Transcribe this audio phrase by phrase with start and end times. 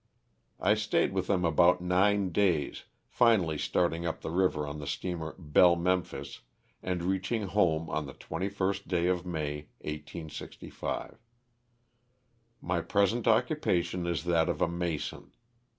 [0.59, 5.35] I stayed with them about nine days, finally starting up the river on the steamer"
[5.53, 6.39] Belle Memphis,"
[6.81, 11.19] and reaching home on the 21st day of May, 1865.
[12.63, 15.33] My present occupation is that of a mason.